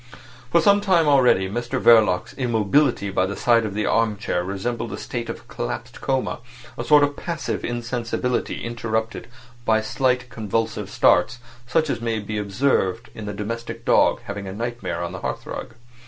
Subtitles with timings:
[0.51, 4.97] For sometime already Mr Verloc's immobility by the side of the arm chair resembled a
[4.97, 9.27] state of collapsed coma—a sort of passive insensibility interrupted
[9.63, 11.37] by slight convulsive starts,
[11.67, 15.75] such as may be observed in the domestic dog having a nightmare on the hearthrug.